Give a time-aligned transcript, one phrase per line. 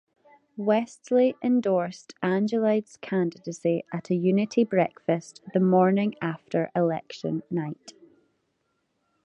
[0.57, 7.93] Westly endorsed Angelides' candidacy at a unity breakfast the morning after election night.